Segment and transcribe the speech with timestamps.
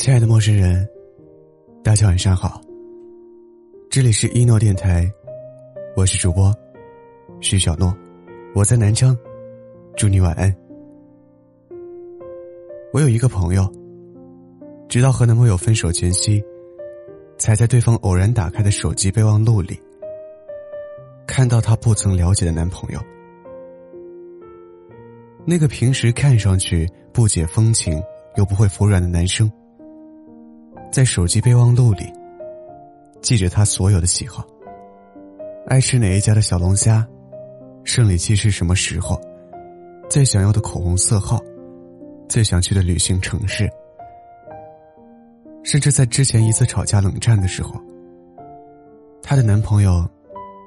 [0.00, 0.88] 亲爱的陌生人，
[1.84, 2.58] 大家晚上好。
[3.90, 5.06] 这里是一诺电台，
[5.94, 6.50] 我是主播
[7.42, 7.94] 徐小诺，
[8.54, 9.14] 我在南昌，
[9.98, 10.50] 祝你晚安。
[12.94, 13.70] 我有一个朋友，
[14.88, 16.42] 直到和男朋友分手前夕，
[17.36, 19.78] 才在对方偶然打开的手机备忘录里，
[21.26, 22.98] 看到他不曾了解的男朋友。
[25.44, 28.02] 那个平时看上去不解风情
[28.36, 29.52] 又不会服软的男生，
[30.90, 32.12] 在手机备忘录里
[33.22, 34.44] 记着他所有的喜好：
[35.66, 37.06] 爱吃哪一家的小龙虾，
[37.84, 39.20] 生理期是什么时候，
[40.08, 41.38] 最想要的口红色号，
[42.28, 43.70] 最想去的旅行城市。
[45.62, 47.80] 甚至在之前一次吵架冷战的时候，
[49.22, 50.04] 她的男朋友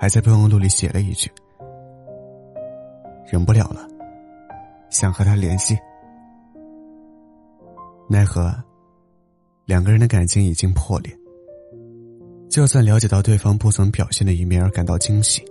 [0.00, 1.30] 还在备忘录里写了一句
[3.30, 3.86] ：“忍不了了。”
[4.90, 5.78] 想和他联系，
[8.08, 8.50] 奈何
[9.68, 11.14] 两个人的感情已经破裂。
[12.48, 15.44] 就算了解到对方不曾表现的一面而感到惊喜，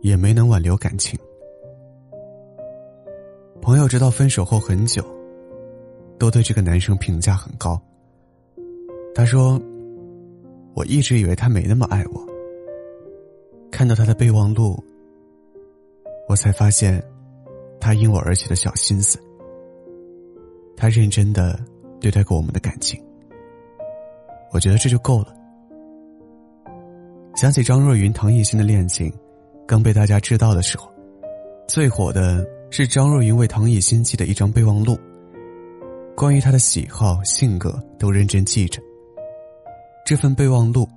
[0.00, 1.16] 也没能挽留感情。
[3.62, 5.00] 朋友直到分手后很久，
[6.18, 7.80] 都对这个男生评价很高。
[9.14, 9.56] 他说
[10.74, 12.26] ：“我一直以为他没那么爱我，
[13.70, 14.76] 看到他的备忘录，
[16.28, 17.00] 我才发现。”
[17.80, 19.18] 他因我而起的小心思，
[20.76, 21.58] 他认真的
[22.00, 23.00] 对待过我们的感情，
[24.52, 25.34] 我觉得这就够了。
[27.36, 29.12] 想起张若昀、唐艺昕的恋情，
[29.66, 30.90] 刚被大家知道的时候，
[31.68, 34.98] 最火的是张若昀为唐艺昕记的一张备忘录，
[36.16, 38.82] 关于他的喜好、性格都认真记着。
[40.04, 40.88] 这份备忘录，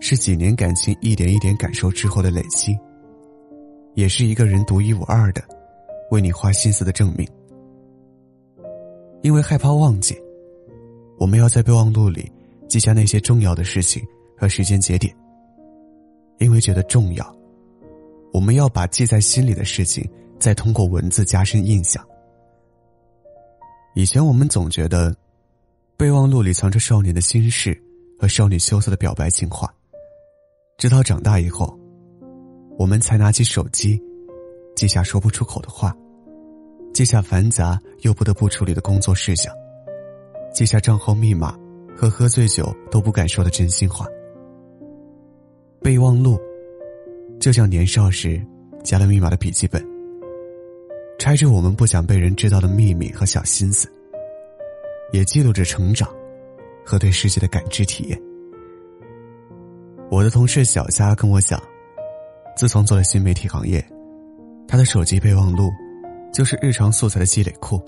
[0.00, 2.78] 是几年感情一点一点感受之后的累积，
[3.94, 5.42] 也是一个人独一无二的。
[6.10, 7.28] 为你花心思的证明，
[9.22, 10.16] 因为害怕忘记，
[11.20, 12.32] 我们要在备忘录里
[12.66, 14.02] 记下那些重要的事情
[14.38, 15.14] 和时间节点。
[16.38, 17.36] 因为觉得重要，
[18.32, 22.02] 我们要把记在心里的事情再通过文字加深印象。
[23.94, 25.14] 以前我们总觉得，
[25.98, 27.78] 备忘录里藏着少年的心事
[28.18, 29.70] 和少女羞涩的表白情话，
[30.78, 31.78] 直到长大以后，
[32.78, 34.02] 我们才拿起手机。
[34.74, 35.94] 记下说不出口的话，
[36.94, 39.54] 记下繁杂又不得不处理的工作事项，
[40.52, 41.56] 记下账号密码
[41.96, 44.06] 和喝醉酒都不敢说的真心话。
[45.82, 46.38] 备忘录，
[47.40, 48.40] 就像年少时
[48.82, 49.84] 加了密码的笔记本，
[51.18, 53.90] 揣着我们不想被人知道的秘密和小心思，
[55.12, 56.08] 也记录着成长
[56.84, 58.20] 和对世界的感知体验。
[60.10, 61.62] 我的同事小佳跟我讲，
[62.56, 63.84] 自从做了新媒体行业。
[64.66, 65.70] 他的手机备忘录，
[66.32, 67.80] 就是日常素材的积累库。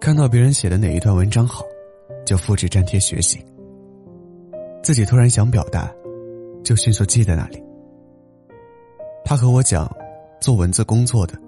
[0.00, 1.64] 看到别人写的哪一段文章好，
[2.28, 3.42] 就复制粘贴学习。
[4.82, 5.90] 自己突然想表达，
[6.62, 7.62] 就迅速记在那里。
[9.24, 9.90] 他和我讲，
[10.38, 11.40] 做文字工作的，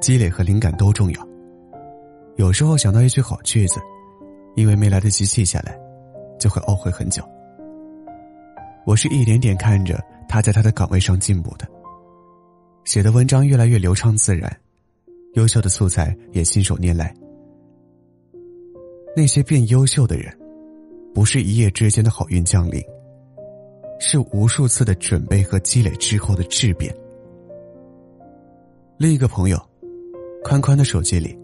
[0.00, 1.28] 积累和灵感都重要。
[2.36, 3.80] 有时候想到一句好句子，
[4.54, 5.76] 因为没来得及记下来，
[6.38, 7.20] 就会懊悔很久。
[8.86, 11.66] 我是一点点看着他在他的岗位上进步的。
[12.84, 14.56] 写的文章越来越流畅自然，
[15.32, 17.12] 优秀的素材也信手拈来。
[19.16, 20.36] 那些变优秀的人，
[21.14, 22.82] 不是一夜之间的好运降临，
[24.00, 26.92] 是无数次的准备和积累之后的质变。
[28.96, 29.56] 另一个朋友，
[30.42, 31.38] 宽宽的手机里，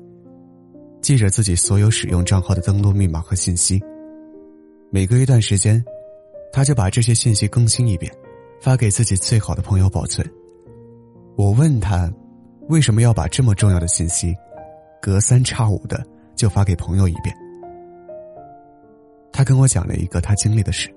[1.00, 3.80] 记着自己所有使用账号的登录密码和信息。
[4.91, 5.84] 每隔一段时间，
[6.53, 8.12] 他就把这些信息更新一遍，
[8.60, 10.28] 发给自己最好的朋友保存。
[11.36, 12.12] 我问他，
[12.69, 14.34] 为什么要把这么重要的信息，
[15.00, 16.04] 隔三差五的
[16.34, 17.32] 就发给朋友一遍？
[19.41, 20.95] 他跟我讲了一个他经历的事。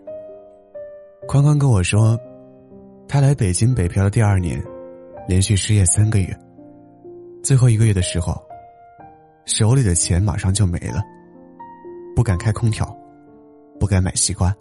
[1.29, 2.19] 宽宽跟我说，
[3.07, 4.61] 他来北京北漂的第二年，
[5.29, 6.37] 连续失业三个月，
[7.41, 8.35] 最后一个月的时候，
[9.45, 11.01] 手里的钱马上就没了，
[12.17, 12.85] 不敢开空调，
[13.79, 14.53] 不敢买西瓜，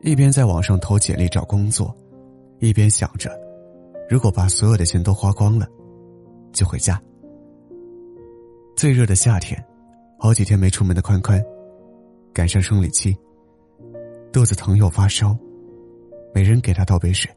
[0.00, 1.94] 一边在网上投简历找工作，
[2.60, 3.30] 一边想着。
[4.08, 5.68] 如果把所有的钱都花光了，
[6.50, 6.98] 就回家。
[8.74, 9.62] 最热的夏天，
[10.18, 11.38] 好几天没出门的宽宽，
[12.32, 13.16] 赶上生理期，
[14.32, 15.36] 肚子疼又发烧，
[16.32, 17.30] 没人给他倒杯水，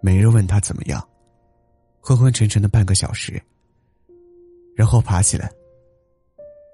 [0.00, 1.02] 没人问他怎么样，
[2.00, 3.40] 昏昏沉沉的半个小时，
[4.74, 5.50] 然后爬起来，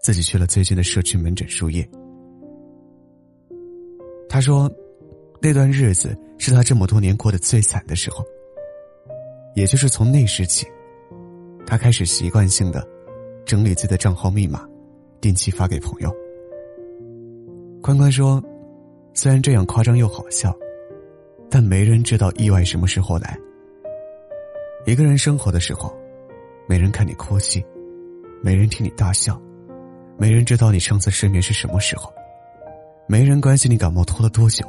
[0.03, 1.89] 自己去了最近的社区门诊输液。
[4.29, 4.71] 他说，
[5.41, 8.25] 那段日子是他这么多年过得最惨的时候。
[9.57, 10.65] 也就是从那时起，
[11.67, 12.87] 他开始习惯性的
[13.45, 14.65] 整理自己的账号密码，
[15.21, 16.15] 定期发给朋友，
[17.91, 18.41] 关关说
[19.15, 20.57] ：“虽然这样夸张又好笑，
[21.51, 23.37] 但没人知道意外什么时候来。
[24.87, 25.93] 一个人生活的时候，
[26.69, 27.65] 没人看你哭泣，
[28.45, 29.43] 没人听你大笑，
[30.17, 32.13] 没人知道你上次失眠是什么时候，
[33.09, 34.65] 没人关心你感冒拖了多久。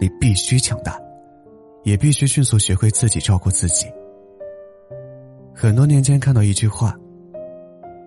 [0.00, 0.96] 你必须强大，
[1.82, 3.86] 也必须迅速学会自己照顾自己。”
[5.52, 6.96] 很多年前看到一句话：“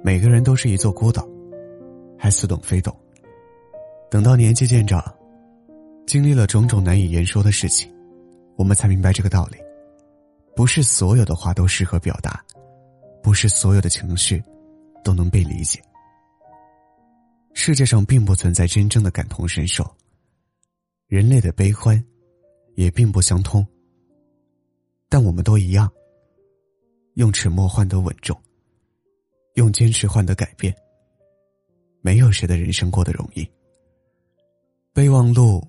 [0.02, 1.28] 每个人都是一座孤岛，
[2.18, 2.96] 还似懂非懂。”
[4.12, 5.02] 等到年纪渐长，
[6.06, 7.90] 经历了种种难以言说的事情，
[8.58, 9.58] 我们才明白这个道理：
[10.54, 12.44] 不是所有的话都适合表达，
[13.24, 14.44] 不是所有的情绪
[15.02, 15.82] 都能被理解。
[17.54, 19.90] 世界上并不存在真正的感同身受，
[21.08, 22.04] 人类的悲欢
[22.76, 23.66] 也并不相通。
[25.08, 25.90] 但我们都一样，
[27.14, 28.38] 用沉默换得稳重，
[29.54, 30.76] 用坚持换得改变。
[32.02, 33.50] 没有谁的人生过得容易。
[34.94, 35.66] 备忘录，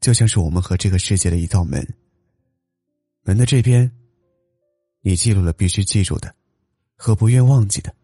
[0.00, 1.86] 就像是我们和这个世界的一道门。
[3.20, 3.90] 门的这边，
[5.02, 6.34] 你记录了必须记住的，
[6.96, 7.94] 和不愿忘记的，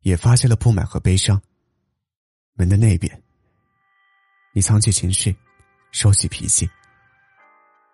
[0.00, 1.40] 也发现了不满和悲伤。
[2.54, 3.22] 门的那边，
[4.54, 5.36] 你藏起情绪，
[5.92, 6.66] 收起脾气，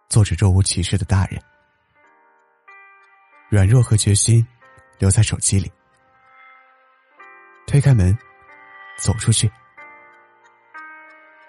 [0.08, 1.42] 做着若无其事的大人。
[3.50, 4.46] 软弱和决心，
[5.00, 5.68] 留在手机里。
[7.66, 8.16] 推开门，
[9.00, 9.50] 走出去。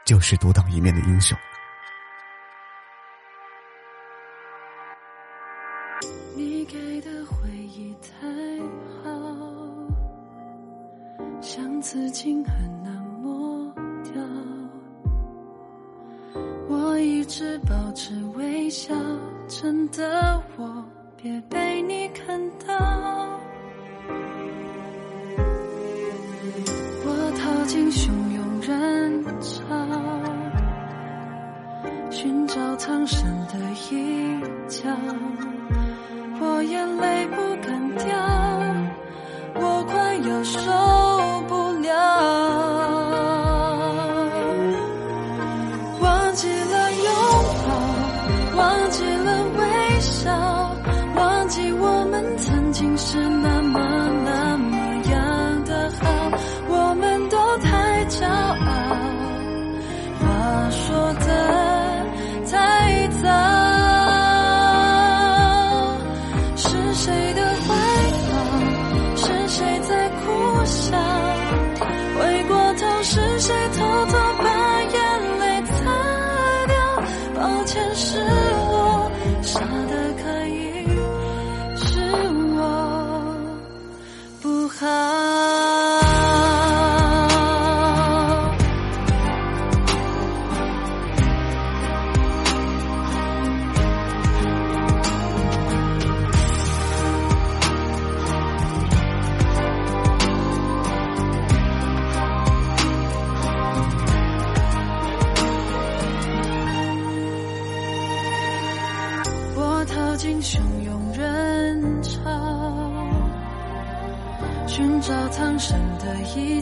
[0.05, 1.37] 就是独当一面的英雄。
[6.35, 8.27] 你给的回忆太
[9.03, 9.09] 好，
[11.41, 13.73] 像刺青很难抹
[14.03, 14.13] 掉。
[16.67, 18.93] 我一直保持微笑，
[19.47, 20.85] 真的我
[21.15, 23.39] 别被你看到。
[27.05, 29.82] 我逃进汹涌人潮。
[32.23, 33.59] 寻找苍生的
[33.91, 34.39] 一
[34.69, 34.89] 角，
[36.39, 37.12] 我眼泪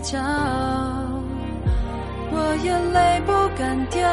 [0.02, 0.18] 角。
[2.34, 4.08] 我眼泪不敢掉，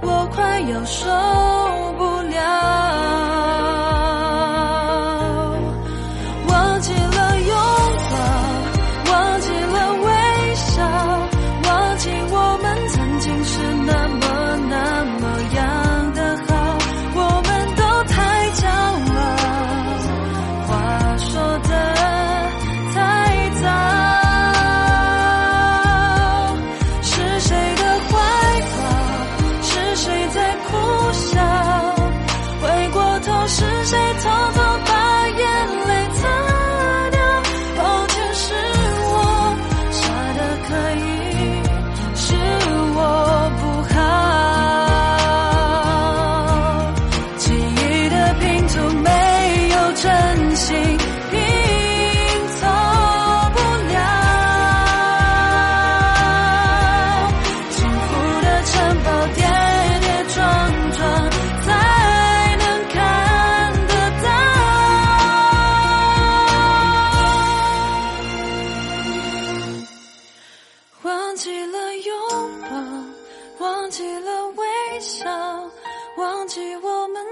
[0.00, 1.08] 我快要受
[1.96, 3.11] 不了。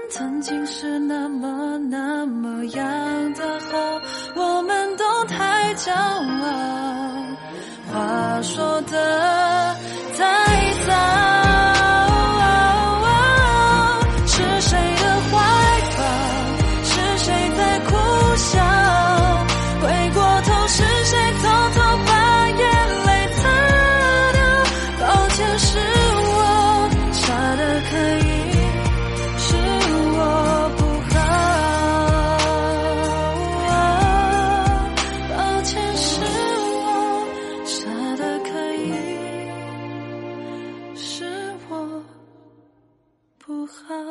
[0.09, 4.01] 曾经是那么那么样的好，
[4.35, 7.25] 我们都太骄傲。
[7.91, 9.90] 话说的。
[40.95, 41.25] 是
[41.69, 42.03] 我
[43.37, 44.10] 不好。